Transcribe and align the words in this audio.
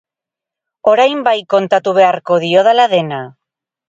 Orain 0.91 1.19
bai 1.27 1.33
kontatu 1.53 1.93
beharko 1.97 2.39
diodala 2.45 2.87
dena! 2.95 3.21